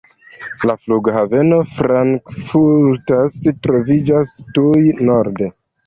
[0.69, 3.23] La Flughaveno Frankfurta
[3.69, 5.57] troviĝas tuj norde.